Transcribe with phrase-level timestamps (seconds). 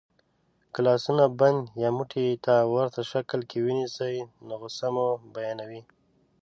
[0.73, 4.15] که لاسونه بند یا موټي ته ورته شکل کې ونیسئ
[4.47, 5.81] نو غسه مو بیانوي.